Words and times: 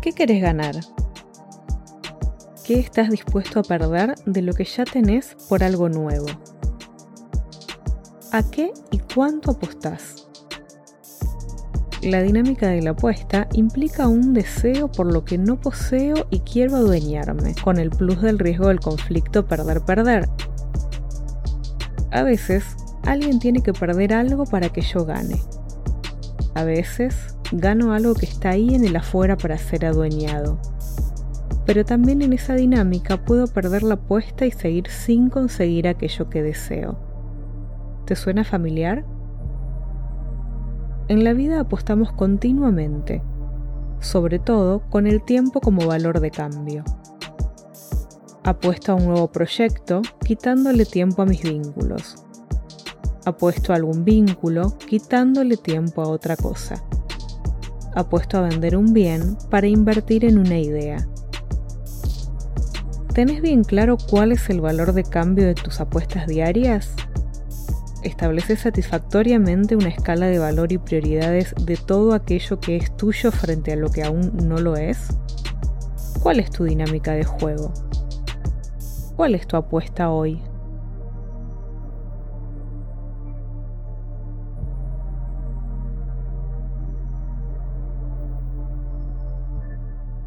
¿Qué 0.00 0.12
querés 0.12 0.40
ganar? 0.40 0.76
¿Qué 2.64 2.80
estás 2.80 3.10
dispuesto 3.10 3.60
a 3.60 3.62
perder 3.62 4.14
de 4.24 4.40
lo 4.40 4.54
que 4.54 4.64
ya 4.64 4.84
tenés 4.84 5.36
por 5.46 5.62
algo 5.62 5.90
nuevo? 5.90 6.24
¿A 8.32 8.42
qué 8.50 8.72
y 8.90 8.98
cuánto 8.98 9.50
apostás? 9.50 10.26
La 12.00 12.22
dinámica 12.22 12.68
de 12.68 12.80
la 12.80 12.92
apuesta 12.92 13.46
implica 13.52 14.08
un 14.08 14.32
deseo 14.32 14.90
por 14.90 15.12
lo 15.12 15.26
que 15.26 15.36
no 15.36 15.60
poseo 15.60 16.26
y 16.30 16.40
quiero 16.40 16.76
adueñarme, 16.76 17.54
con 17.62 17.78
el 17.78 17.90
plus 17.90 18.22
del 18.22 18.38
riesgo 18.38 18.68
del 18.68 18.80
conflicto 18.80 19.46
perder-perder. 19.46 20.30
A 22.10 22.22
veces, 22.22 22.64
alguien 23.02 23.38
tiene 23.38 23.62
que 23.62 23.74
perder 23.74 24.14
algo 24.14 24.44
para 24.44 24.70
que 24.70 24.80
yo 24.80 25.04
gane. 25.04 25.42
A 26.60 26.64
veces, 26.64 27.38
gano 27.52 27.94
algo 27.94 28.12
que 28.12 28.26
está 28.26 28.50
ahí 28.50 28.74
en 28.74 28.84
el 28.84 28.94
afuera 28.94 29.38
para 29.38 29.56
ser 29.56 29.86
adueñado. 29.86 30.58
Pero 31.64 31.86
también 31.86 32.20
en 32.20 32.34
esa 32.34 32.52
dinámica 32.54 33.24
puedo 33.24 33.46
perder 33.46 33.82
la 33.82 33.94
apuesta 33.94 34.44
y 34.44 34.50
seguir 34.50 34.88
sin 34.88 35.30
conseguir 35.30 35.88
aquello 35.88 36.28
que 36.28 36.42
deseo. 36.42 36.98
¿Te 38.04 38.14
suena 38.14 38.44
familiar? 38.44 39.06
En 41.08 41.24
la 41.24 41.32
vida 41.32 41.60
apostamos 41.60 42.12
continuamente, 42.12 43.22
sobre 44.00 44.38
todo 44.38 44.82
con 44.90 45.06
el 45.06 45.22
tiempo 45.22 45.62
como 45.62 45.86
valor 45.86 46.20
de 46.20 46.30
cambio. 46.30 46.84
Apuesto 48.44 48.92
a 48.92 48.96
un 48.96 49.06
nuevo 49.06 49.32
proyecto 49.32 50.02
quitándole 50.22 50.84
tiempo 50.84 51.22
a 51.22 51.24
mis 51.24 51.42
vínculos. 51.42 52.22
Apuesto 53.24 53.72
a 53.72 53.76
algún 53.76 54.04
vínculo 54.04 54.76
quitándole 54.78 55.56
tiempo 55.56 56.02
a 56.02 56.08
otra 56.08 56.36
cosa. 56.36 56.82
Apuesto 57.94 58.38
a 58.38 58.42
vender 58.42 58.76
un 58.76 58.92
bien 58.92 59.36
para 59.50 59.66
invertir 59.66 60.24
en 60.24 60.38
una 60.38 60.58
idea. 60.58 61.06
¿Tenés 63.14 63.42
bien 63.42 63.64
claro 63.64 63.98
cuál 63.98 64.32
es 64.32 64.48
el 64.48 64.60
valor 64.60 64.92
de 64.92 65.02
cambio 65.02 65.46
de 65.46 65.54
tus 65.54 65.80
apuestas 65.80 66.26
diarias? 66.26 66.94
¿Estableces 68.02 68.60
satisfactoriamente 68.60 69.76
una 69.76 69.88
escala 69.88 70.26
de 70.26 70.38
valor 70.38 70.72
y 70.72 70.78
prioridades 70.78 71.54
de 71.60 71.76
todo 71.76 72.14
aquello 72.14 72.58
que 72.60 72.76
es 72.76 72.96
tuyo 72.96 73.30
frente 73.30 73.72
a 73.72 73.76
lo 73.76 73.90
que 73.90 74.04
aún 74.04 74.32
no 74.48 74.58
lo 74.58 74.76
es? 74.76 75.08
¿Cuál 76.22 76.40
es 76.40 76.50
tu 76.50 76.64
dinámica 76.64 77.12
de 77.12 77.24
juego? 77.24 77.74
¿Cuál 79.16 79.34
es 79.34 79.46
tu 79.46 79.56
apuesta 79.56 80.10
hoy? 80.10 80.40